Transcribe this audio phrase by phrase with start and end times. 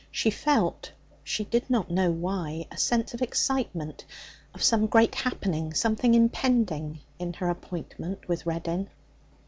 [0.09, 0.91] She felt,
[1.23, 4.03] she did not know why, a sense of excitement,
[4.51, 8.89] of some great happening, something impending, in her appointment with Reddin.